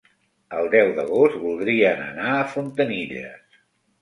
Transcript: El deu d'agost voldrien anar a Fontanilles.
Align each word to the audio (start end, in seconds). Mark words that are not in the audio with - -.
El 0.59 0.69
deu 0.75 0.87
d'agost 0.99 1.37
voldrien 1.43 2.01
anar 2.07 2.33
a 2.39 2.49
Fontanilles. 2.55 3.63